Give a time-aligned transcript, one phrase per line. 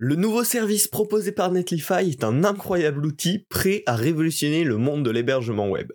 [0.00, 5.04] Le nouveau service proposé par Netlify est un incroyable outil prêt à révolutionner le monde
[5.04, 5.90] de l'hébergement web.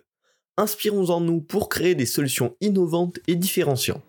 [0.58, 4.02] Inspirons-en nous pour créer des solutions innovantes et différenciantes.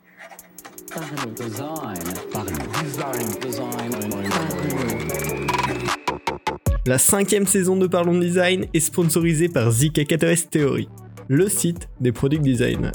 [6.85, 10.89] La cinquième saison de Parlons Design est sponsorisée par ZKKTOS Theory,
[11.29, 12.91] le site des product designers.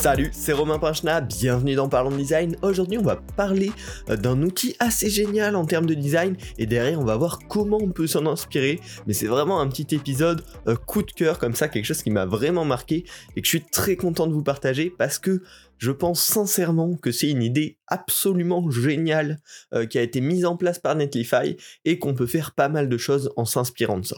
[0.00, 2.56] Salut, c'est Romain Pinchna, bienvenue dans Parlons Design.
[2.62, 3.70] Aujourd'hui, on va parler
[4.08, 7.76] euh, d'un outil assez génial en termes de design et derrière, on va voir comment
[7.76, 8.80] on peut s'en inspirer.
[9.06, 12.08] Mais c'est vraiment un petit épisode euh, coup de cœur comme ça, quelque chose qui
[12.08, 13.04] m'a vraiment marqué
[13.36, 15.42] et que je suis très content de vous partager parce que
[15.76, 19.38] je pense sincèrement que c'est une idée absolument géniale
[19.74, 22.88] euh, qui a été mise en place par Netlify et qu'on peut faire pas mal
[22.88, 24.16] de choses en s'inspirant de ça.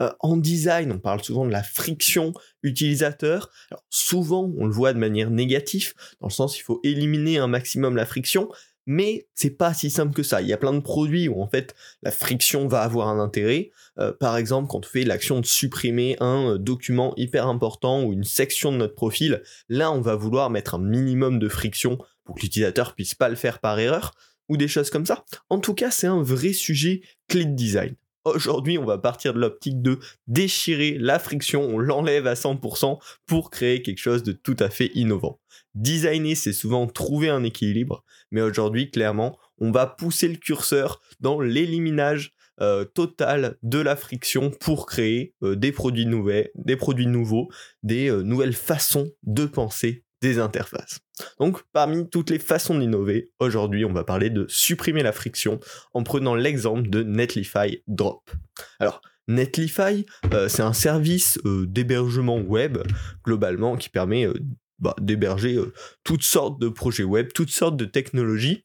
[0.00, 2.32] Euh, en design, on parle souvent de la friction
[2.62, 3.50] utilisateur.
[3.88, 7.96] souvent, on le voit de manière négative, dans le sens il faut éliminer un maximum
[7.96, 8.50] la friction,
[8.86, 10.40] mais c'est pas si simple que ça.
[10.40, 13.70] Il y a plein de produits où en fait la friction va avoir un intérêt.
[13.98, 18.12] Euh, par exemple, quand on fait l'action de supprimer un euh, document hyper important ou
[18.12, 22.36] une section de notre profil, là on va vouloir mettre un minimum de friction pour
[22.36, 24.14] que l'utilisateur puisse pas le faire par erreur
[24.48, 25.24] ou des choses comme ça.
[25.48, 27.94] En tout cas, c'est un vrai sujet clé de design.
[28.24, 33.50] Aujourd'hui, on va partir de l'optique de déchirer la friction, on l'enlève à 100% pour
[33.50, 35.40] créer quelque chose de tout à fait innovant.
[35.74, 41.40] Designer, c'est souvent trouver un équilibre, mais aujourd'hui, clairement, on va pousser le curseur dans
[41.40, 47.48] l'éliminage euh, total de la friction pour créer euh, des produits nouveaux, des produits nouveaux,
[47.82, 51.00] des euh, nouvelles façons de penser des interfaces.
[51.38, 55.60] Donc parmi toutes les façons d'innover, aujourd'hui on va parler de supprimer la friction
[55.94, 58.30] en prenant l'exemple de Netlify Drop.
[58.78, 62.78] Alors Netlify, euh, c'est un service euh, d'hébergement web
[63.24, 64.34] globalement qui permet euh,
[64.78, 65.58] bah, d'héberger
[66.04, 68.64] toutes sortes de projets web, toutes sortes de technologies.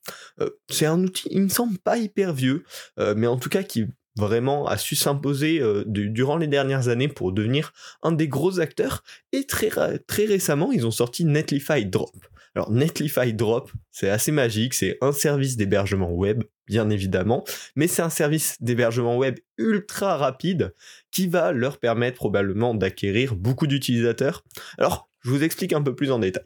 [0.69, 2.63] c'est un outil, il me semble pas hyper vieux,
[2.97, 7.31] mais en tout cas qui vraiment a su s'imposer euh, durant les dernières années pour
[7.31, 9.03] devenir un des gros acteurs.
[9.31, 9.69] Et très,
[10.07, 12.15] très récemment, ils ont sorti Netlify Drop.
[12.55, 17.43] Alors Netlify Drop, c'est assez magique, c'est un service d'hébergement web, bien évidemment,
[17.75, 20.73] mais c'est un service d'hébergement web ultra rapide
[21.11, 24.45] qui va leur permettre probablement d'acquérir beaucoup d'utilisateurs.
[24.77, 26.45] Alors, je vous explique un peu plus en détail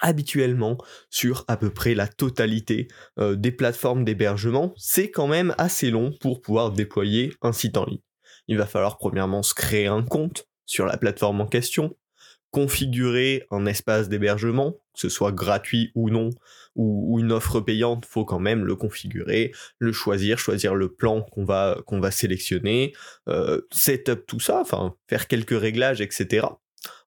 [0.00, 0.78] habituellement
[1.10, 2.88] sur à peu près la totalité
[3.18, 7.84] euh, des plateformes d'hébergement, c'est quand même assez long pour pouvoir déployer un site en
[7.84, 8.00] ligne.
[8.46, 11.96] Il va falloir premièrement se créer un compte sur la plateforme en question,
[12.50, 16.30] configurer un espace d'hébergement, que ce soit gratuit ou non,
[16.76, 21.44] ou, une offre payante, faut quand même le configurer, le choisir, choisir le plan qu'on
[21.44, 22.94] va qu'on va sélectionner,
[23.28, 26.46] euh, setup tout ça, enfin faire quelques réglages, etc.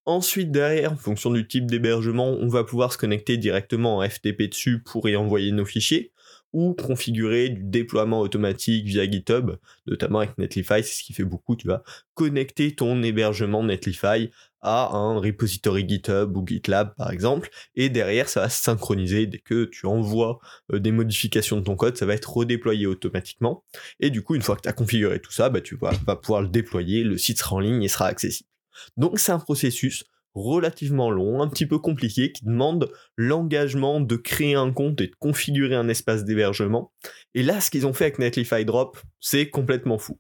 [0.06, 4.50] Ensuite, derrière, en fonction du type d'hébergement, on va pouvoir se connecter directement en FTP
[4.50, 6.12] dessus pour y envoyer nos fichiers,
[6.54, 9.52] ou configurer du déploiement automatique via GitHub,
[9.88, 14.30] notamment avec Netlify, c'est ce qui fait beaucoup, tu vas connecter ton hébergement Netlify
[14.62, 19.26] à un repository GitHub ou GitLab par exemple, et derrière ça va se synchroniser.
[19.26, 20.40] Dès que tu envoies
[20.74, 23.64] euh, des modifications de ton code, ça va être redéployé automatiquement,
[24.00, 26.42] et du coup une fois que tu as configuré tout ça, bah, tu vas pouvoir
[26.42, 28.51] le déployer, le site sera en ligne et sera accessible.
[28.98, 34.56] Donc c'est un processus relativement long, un petit peu compliqué, qui demande l'engagement de créer
[34.56, 36.94] un compte et de configurer un espace d'hébergement.
[37.34, 40.20] Et là, ce qu'ils ont fait avec Netlify Drop, c'est complètement fou.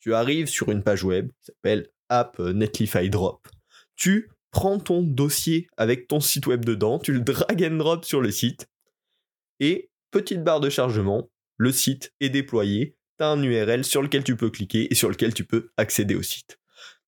[0.00, 3.48] Tu arrives sur une page web qui s'appelle App Netlify Drop.
[3.96, 8.20] Tu prends ton dossier avec ton site web dedans, tu le drag and drop sur
[8.20, 8.68] le site,
[9.60, 14.24] et petite barre de chargement, le site est déployé, tu as un URL sur lequel
[14.24, 16.58] tu peux cliquer et sur lequel tu peux accéder au site.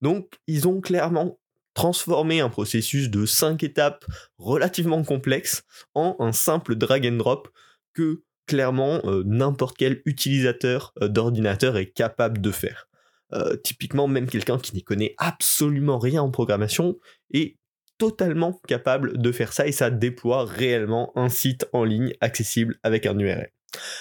[0.02, 1.38] Donc, ils ont clairement
[1.74, 4.06] transformé un processus de 5 étapes
[4.38, 5.62] relativement complexe
[5.94, 7.48] en un simple drag and drop
[7.92, 12.88] que clairement euh, n'importe quel utilisateur euh, d'ordinateur est capable de faire.
[13.32, 16.96] Euh, typiquement, même quelqu'un qui n'y connaît absolument rien en programmation
[17.32, 17.56] est
[17.98, 23.04] totalement capable de faire ça et ça déploie réellement un site en ligne accessible avec
[23.04, 23.50] un URL.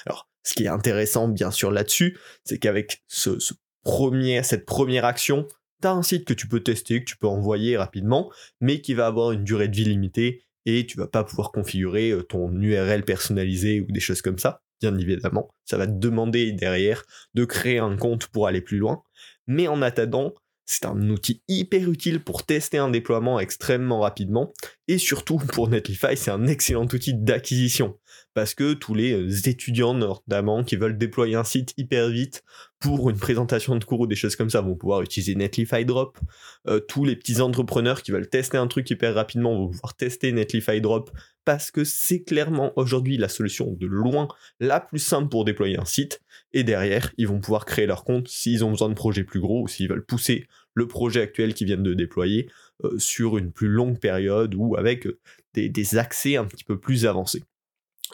[0.05, 5.47] Alors, ce qui est intéressant bien sûr là-dessus, c'est qu'avec cette première action,
[5.91, 9.31] un site que tu peux tester, que tu peux envoyer rapidement, mais qui va avoir
[9.31, 13.81] une durée de vie limitée et tu vas pas pouvoir configurer euh, ton URL personnalisé
[13.81, 15.49] ou des choses comme ça, bien évidemment.
[15.65, 17.03] Ça va te demander derrière
[17.33, 19.03] de créer un compte pour aller plus loin.
[19.47, 20.33] Mais en attendant,
[20.65, 24.51] c'est un outil hyper utile pour tester un déploiement extrêmement rapidement.
[24.87, 27.97] Et surtout, pour Netlify, c'est un excellent outil d'acquisition.
[28.35, 32.43] Parce que tous les euh, étudiants, notamment, qui veulent déployer un site hyper vite
[32.79, 36.19] pour une présentation de cours ou des choses comme ça, vont pouvoir utiliser Netlify Drop.
[36.67, 40.31] Euh, tous les petits entrepreneurs qui veulent tester un truc hyper rapidement vont pouvoir tester
[40.31, 41.09] Netlify Drop
[41.45, 44.27] parce que c'est clairement aujourd'hui la solution de loin
[44.59, 46.21] la plus simple pour déployer un site.
[46.53, 49.63] Et derrière, ils vont pouvoir créer leur compte s'ils ont besoin de projets plus gros
[49.63, 52.51] ou s'ils veulent pousser le projet actuel qu'ils viennent de déployer
[52.83, 55.17] euh, sur une plus longue période ou avec euh,
[55.53, 57.43] des, accès un petit peu plus avancés.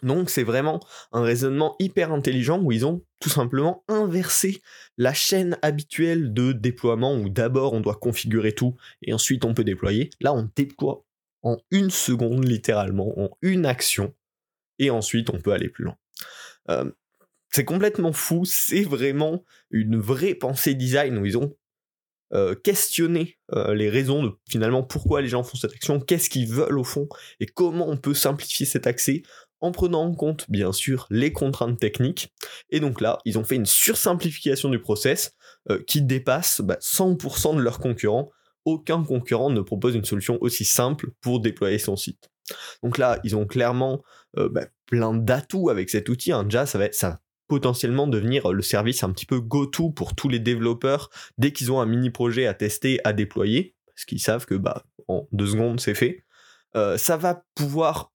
[0.03, 0.79] Donc c'est vraiment
[1.11, 4.61] un raisonnement hyper intelligent où ils ont tout simplement inversé
[4.97, 9.65] la chaîne habituelle de déploiement où d'abord on doit configurer tout et ensuite on peut
[9.65, 10.11] déployer.
[10.21, 11.03] Là on déploie
[11.43, 14.13] en une seconde littéralement, en une action
[14.79, 15.97] et ensuite on peut aller plus loin.
[16.69, 16.89] Euh,
[17.49, 21.53] c'est complètement fou, c'est vraiment une vraie pensée design où ils ont
[22.33, 26.47] euh, questionner euh, les raisons de finalement pourquoi les gens font cette action, qu'est-ce qu'ils
[26.47, 29.23] veulent au fond, et comment on peut simplifier cet accès
[29.59, 32.33] en prenant en compte bien sûr les contraintes techniques.
[32.69, 35.33] Et donc là, ils ont fait une sursimplification du process
[35.69, 38.31] euh, qui dépasse 100% bah, de leurs concurrents.
[38.63, 42.29] Aucun concurrent ne propose une solution aussi simple pour déployer son site.
[42.81, 44.03] Donc là, ils ont clairement
[44.35, 46.31] bah, plein d'atouts avec cet outil.
[46.31, 46.43] Hein.
[46.43, 50.39] Déjà, ça va, ça potentiellement devenir le service un petit peu go-to pour tous les
[50.39, 54.55] développeurs dès qu'ils ont un mini projet à tester, à déployer, parce qu'ils savent que
[54.55, 56.23] bah en deux secondes c'est fait.
[56.77, 58.13] Euh, ça va pouvoir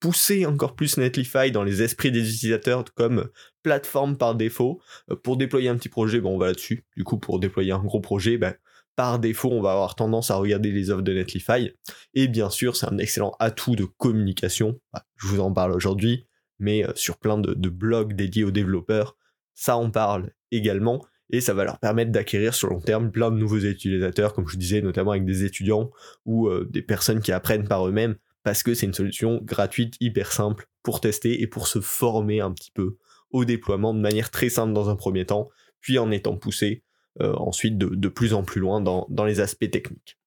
[0.00, 3.28] pousser encore plus Netlify dans les esprits des utilisateurs comme
[3.62, 4.80] plateforme par défaut.
[5.12, 6.84] Euh, pour déployer un petit projet, bon, on va là-dessus.
[6.96, 8.56] Du coup, pour déployer un gros projet, ben,
[8.96, 11.70] par défaut, on va avoir tendance à regarder les offres de Netlify.
[12.14, 14.80] Et bien sûr, c'est un excellent atout de communication.
[14.92, 16.26] Bah, je vous en parle aujourd'hui
[16.62, 19.16] mais euh, sur plein de, blogs dédiés aux développeurs,
[19.54, 23.36] ça en parle également, et ça va leur permettre d'acquérir sur long terme plein de
[23.36, 25.90] nouveaux utilisateurs, comme je disais, notamment avec des étudiants
[26.24, 30.32] ou euh, des personnes qui apprennent par eux-mêmes, parce que c'est une solution gratuite, hyper
[30.32, 32.96] simple pour tester et pour se former un petit peu
[33.30, 35.48] au déploiement de manière très simple dans un premier temps,
[35.80, 36.84] puis en étant poussé
[37.20, 40.18] euh, ensuite de, plus en plus loin dans, les aspects techniques.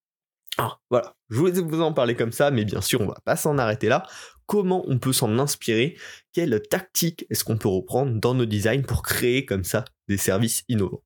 [0.58, 3.36] Ah, voilà, je voulais vous en parler comme ça, mais bien sûr, on va pas
[3.36, 4.04] s'en arrêter là
[4.46, 5.96] comment on peut s'en inspirer,
[6.32, 10.64] quelle tactique est-ce qu'on peut reprendre dans nos designs pour créer comme ça des services
[10.68, 11.02] innovants.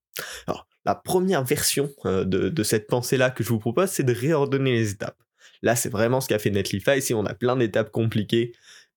[0.47, 4.73] Alors, la première version euh, de, cette pensée-là que je vous propose, c'est de réordonner
[4.73, 5.19] les étapes.
[5.63, 8.53] Là, c'est vraiment ce qu'a fait Netlify, si on a plein d'étapes compliquées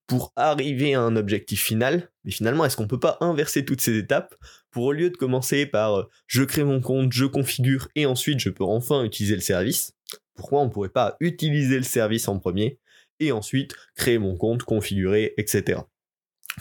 [0.07, 3.97] pour arriver à un objectif final, mais finalement, est-ce qu'on peut pas inverser toutes ces
[3.97, 4.35] étapes
[4.69, 8.39] pour au lieu de commencer par euh, je crée mon compte, je configure et ensuite
[8.39, 9.93] je peux enfin utiliser le service,
[10.35, 12.79] pourquoi on ne pourrait pas utiliser le service en premier
[13.19, 15.81] et ensuite créer mon compte, configurer, etc.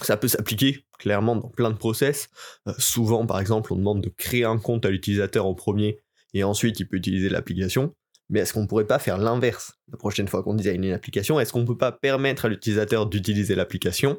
[0.00, 2.28] Ça peut s'appliquer clairement dans plein de process.
[2.68, 5.98] Euh, souvent, par exemple, on demande de créer un compte à l'utilisateur en premier
[6.32, 7.94] et ensuite il peut utiliser l'application.
[8.30, 9.74] Mais est-ce qu'on ne pourrait pas faire l'inverse?
[9.90, 13.06] La prochaine fois qu'on design une application Est-ce qu'on ne peut pas permettre à l'utilisateur
[13.06, 14.18] d'utiliser l'application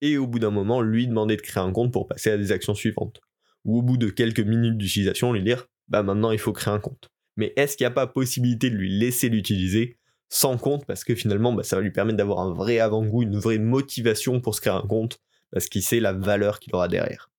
[0.00, 2.52] et au bout d'un moment lui demander de créer un compte pour passer à des
[2.52, 3.20] actions suivantes?
[3.64, 6.80] Ou au bout de quelques minutes d'utilisation lui dire bah maintenant il faut créer un
[6.80, 7.10] compte.
[7.36, 11.14] Mais est-ce qu'il n'y a pas possibilité de lui laisser l'utiliser sans compte parce que
[11.14, 14.60] finalement bah, ça va lui permettre d'avoir un vrai avant-goût, une vraie motivation pour se
[14.60, 17.30] créer un compte parce qu'il sait la valeur qu'il aura derrière.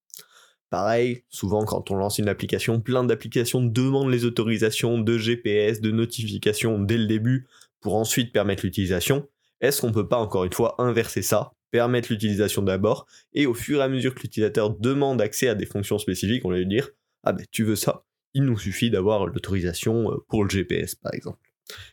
[0.70, 5.92] Pareil, souvent quand on lance une application, plein d'applications demandent les autorisations de GPS, de
[5.92, 7.48] notifications dès le début
[7.82, 9.28] pour ensuite permettre l'utilisation.
[9.62, 13.80] Est-ce qu'on peut pas encore une fois inverser ça, permettre l'utilisation d'abord et au fur
[13.80, 16.90] et à mesure que l'utilisateur demande accès à des fonctions spécifiques, on va lui dire
[17.24, 18.04] ah ben tu veux ça,
[18.34, 21.45] il nous suffit d'avoir l'autorisation euh, pour le GPS par exemple.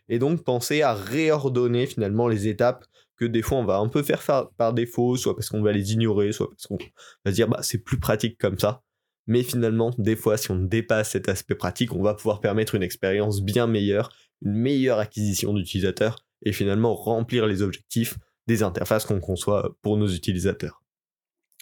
[0.08, 2.84] Et donc penser à réordonner finalement les étapes
[3.16, 4.22] que des fois on va un peu faire
[4.56, 6.78] par défaut, soit parce qu'on va les ignorer, soit parce qu'on
[7.24, 8.82] va se dire bah c'est plus pratique comme ça.
[9.26, 12.82] Mais finalement, des fois, si on dépasse cet aspect pratique, on va pouvoir permettre une
[12.82, 14.10] expérience bien meilleure,
[14.44, 18.18] une meilleure acquisition d'utilisateurs et finalement remplir les objectifs
[18.48, 20.82] des interfaces qu'on conçoit pour nos utilisateurs.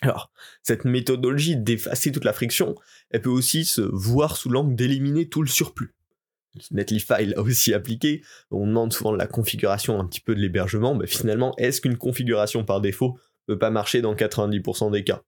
[0.03, 0.33] Alors,
[0.63, 2.75] cette méthodologie d'effacer toute la friction,
[3.11, 5.95] elle peut aussi se voir sous l'angle d'éliminer tout le surplus.
[6.71, 8.23] Netlify l'a aussi appliqué.
[8.51, 10.95] On demande souvent la configuration un petit peu de l'hébergement.
[10.95, 15.23] mais finalement, est-ce qu'une configuration par défaut peut pas marcher dans 90% des cas?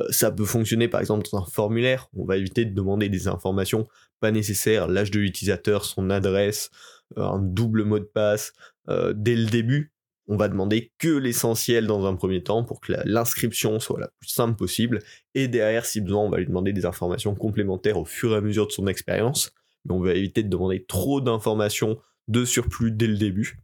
[0.00, 2.08] Euh, Ça peut fonctionner par exemple dans un formulaire.
[2.16, 3.88] On va éviter de demander des informations
[4.20, 6.70] pas nécessaires, l'âge de l'utilisateur, son adresse,
[7.18, 8.52] euh, un double mot de passe.
[8.88, 9.92] Euh, dès le début,
[10.26, 14.28] on va demander que l'essentiel dans un premier temps pour que l'inscription soit la plus
[14.28, 15.00] simple possible.
[15.34, 18.40] Et derrière, si besoin, on va lui demander des informations complémentaires au fur et à
[18.42, 19.52] mesure de son expérience
[19.88, 23.60] on va éviter de demander trop d'informations de surplus dès le début.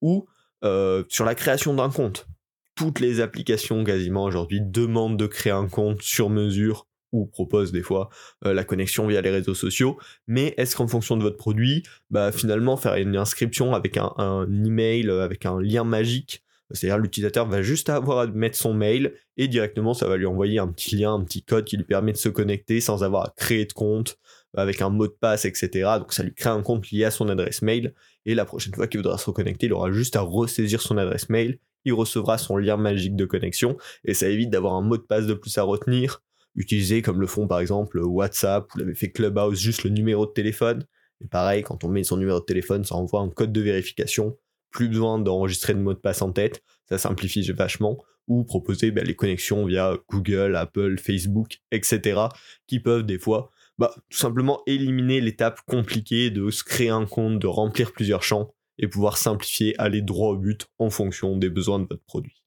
[0.00, 0.26] Ou
[0.64, 2.26] euh, sur la création d'un compte.
[2.74, 7.82] Toutes les applications quasiment aujourd'hui demandent de créer un compte sur mesure ou propose des
[7.82, 8.10] fois
[8.44, 12.32] euh, la connexion via les réseaux sociaux, mais est-ce qu'en fonction de votre produit, bah
[12.32, 17.62] finalement faire une inscription avec un, un email, avec un lien magique, c'est-à-dire l'utilisateur va
[17.62, 21.14] juste avoir à mettre son mail et directement ça va lui envoyer un petit lien,
[21.14, 24.18] un petit code qui lui permet de se connecter sans avoir à créer de compte,
[24.56, 25.90] avec un mot de passe, etc.
[25.98, 27.94] Donc ça lui crée un compte lié à son adresse mail
[28.26, 31.28] et la prochaine fois qu'il voudra se reconnecter, il aura juste à ressaisir son adresse
[31.28, 35.02] mail, il recevra son lien magique de connexion et ça évite d'avoir un mot de
[35.02, 36.22] passe de plus à retenir,
[36.54, 40.32] utilisé comme le font par exemple WhatsApp, vous l'avez fait Clubhouse, juste le numéro de
[40.32, 40.84] téléphone.
[41.20, 44.36] Et pareil, quand on met son numéro de téléphone, ça envoie un code de vérification
[44.70, 49.02] plus besoin d'enregistrer de mot de passe en tête, ça simplifie vachement, ou proposer bah,
[49.02, 52.20] les connexions via Google, Apple, Facebook, etc.,
[52.66, 57.38] qui peuvent des fois bah, tout simplement éliminer l'étape compliquée de se créer un compte,
[57.38, 61.78] de remplir plusieurs champs, et pouvoir simplifier, aller droit au but en fonction des besoins
[61.78, 62.42] de votre produit.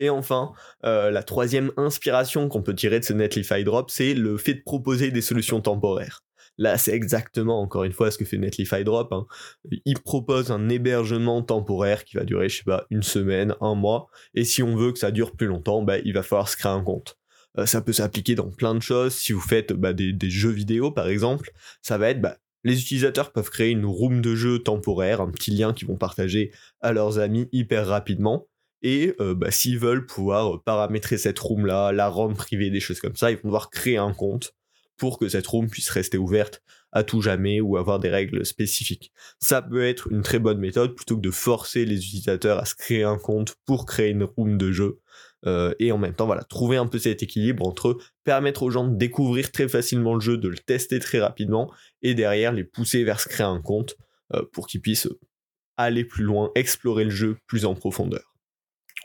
[0.00, 0.52] Et enfin,
[0.84, 4.62] euh, la troisième inspiration qu'on peut tirer de ce Netlify Drop, c'est le fait de
[4.62, 6.22] proposer des solutions temporaires.
[6.58, 9.12] Là, c'est exactement, encore une fois, ce que fait Netlify Drop.
[9.12, 9.26] Hein.
[9.84, 14.08] Il propose un hébergement temporaire qui va durer, je sais pas, une semaine, un mois.
[14.34, 16.72] Et si on veut que ça dure plus longtemps, bah, il va falloir se créer
[16.72, 17.18] un compte.
[17.58, 19.14] Euh, ça peut s'appliquer dans plein de choses.
[19.14, 21.50] Si vous faites bah, des, jeux vidéo, par exemple,
[21.82, 25.52] ça va être bah, les utilisateurs peuvent créer une room de jeu temporaire, un petit
[25.52, 28.48] lien qu'ils vont partager à leurs amis hyper rapidement.
[28.82, 33.00] Et euh, bah, s'ils veulent pouvoir paramétrer cette room là, la rendre privée, des choses
[33.00, 34.54] comme ça, ils vont devoir créer un compte
[34.96, 39.12] pour que cette room puisse rester ouverte à tout jamais ou avoir des règles spécifiques.
[39.38, 42.74] Ça peut être une très bonne méthode plutôt que de forcer les utilisateurs à se
[42.74, 45.00] créer un compte pour créer une room de jeu.
[45.44, 48.88] Euh, et en même temps, voilà, trouver un peu cet équilibre entre permettre aux gens
[48.88, 51.70] de découvrir très facilement le jeu, de le tester très rapidement,
[52.02, 53.96] et derrière les pousser vers se créer un compte
[54.34, 55.08] euh, pour qu'ils puissent
[55.76, 58.35] aller plus loin, explorer le jeu plus en profondeur.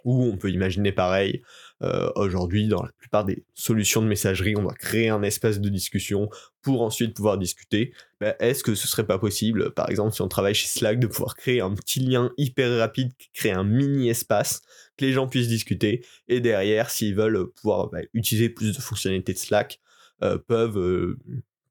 [0.03, 1.41] Ou on peut imaginer pareil,
[1.83, 5.69] euh, aujourd'hui, dans la plupart des solutions de messagerie, on doit créer un espace de
[5.69, 6.29] discussion
[6.61, 7.93] pour ensuite pouvoir discuter.
[8.19, 11.07] Ben, est-ce que ce serait pas possible, par exemple, si on travaille chez Slack, de
[11.07, 14.61] pouvoir créer un petit lien hyper rapide, créer un mini espace,
[14.97, 19.33] que les gens puissent discuter, et derrière, s'ils veulent pouvoir ben, utiliser plus de fonctionnalités
[19.33, 19.79] de Slack,
[20.23, 21.17] euh, peuvent euh,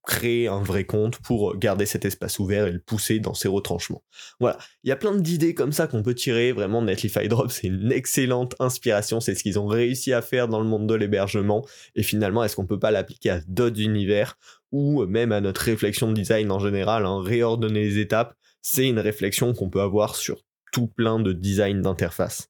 [0.07, 4.03] créer un vrai compte pour garder cet espace ouvert et le pousser dans ses retranchements.
[4.41, 7.67] Voilà, il y a plein d'idées comme ça qu'on peut tirer, vraiment Netlify Drop c'est
[7.67, 11.65] une excellente inspiration, c'est ce qu'ils ont réussi à faire dans le monde de l'hébergement,
[11.95, 14.39] et finalement est-ce qu'on peut pas l'appliquer à d'autres univers,
[14.73, 18.99] ou même à notre réflexion de design en général, hein, réordonner les étapes, c'est une
[18.99, 20.43] réflexion qu'on peut avoir sur
[20.73, 22.49] tout plein de design d'interface.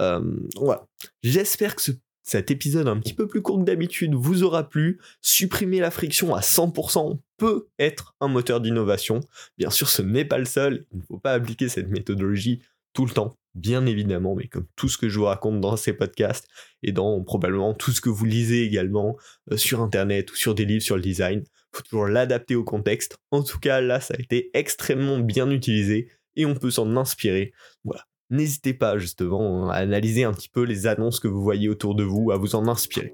[0.00, 0.20] Euh,
[0.56, 0.86] voilà.
[1.22, 5.00] J'espère que ce cet épisode un petit peu plus court que d'habitude vous aura plu.
[5.20, 9.20] Supprimer la friction à 100% peut être un moteur d'innovation.
[9.58, 10.86] Bien sûr, ce n'est pas le seul.
[10.92, 12.62] Il ne faut pas appliquer cette méthodologie
[12.92, 15.94] tout le temps, bien évidemment, mais comme tout ce que je vous raconte dans ces
[15.94, 16.46] podcasts
[16.82, 19.16] et dans probablement tout ce que vous lisez également
[19.50, 21.42] euh, sur Internet ou sur des livres sur le design,
[21.74, 23.16] faut toujours l'adapter au contexte.
[23.30, 27.52] En tout cas, là, ça a été extrêmement bien utilisé et on peut s'en inspirer.
[27.82, 31.94] Voilà n'hésitez pas justement à analyser un petit peu les annonces que vous voyez autour
[31.94, 33.12] de vous, à vous en inspirer.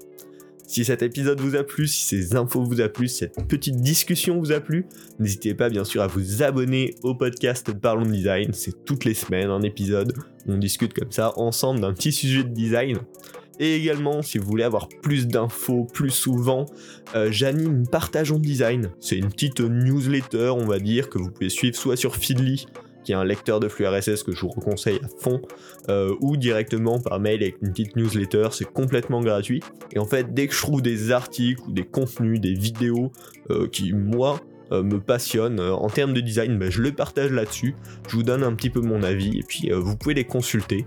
[0.65, 3.77] Si cet épisode vous a plu, si ces infos vous a plu, si cette petite
[3.77, 4.85] discussion vous a plu,
[5.19, 8.53] n'hésitez pas bien sûr à vous abonner au podcast Parlons Design.
[8.53, 10.13] C'est toutes les semaines un épisode
[10.45, 12.99] où on discute comme ça ensemble d'un petit sujet de design.
[13.59, 16.65] Et également, si vous voulez avoir plus d'infos plus souvent,
[17.15, 18.91] euh, j'anime Partageons Design.
[19.01, 22.67] C'est une petite newsletter, on va dire, que vous pouvez suivre soit sur Feedly,
[23.03, 25.41] qui est un lecteur de flux RSS que je vous conseille à fond,
[25.89, 29.61] euh, ou directement par mail avec une petite newsletter, c'est complètement gratuit.
[29.93, 33.11] Et en fait, dès que je trouve des articles ou des contenus, des vidéos
[33.49, 34.39] euh, qui, moi,
[34.71, 37.75] euh, me passionnent en termes de design, ben, je le partage là-dessus,
[38.07, 40.85] je vous donne un petit peu mon avis, et puis vous pouvez les consulter.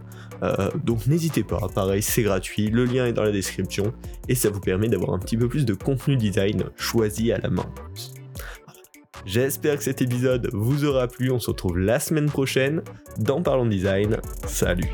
[0.85, 3.93] donc n'hésitez pas, pareil, c'est gratuit, le lien est dans la description,
[4.29, 7.51] et ça vous permet d'avoir un petit peu plus de contenu design choisi à la
[7.51, 7.67] main.
[9.25, 11.31] J'espère que cet épisode vous aura plu.
[11.31, 12.83] On se retrouve la semaine prochaine
[13.19, 14.19] dans Parlons Design.
[14.47, 14.91] Salut.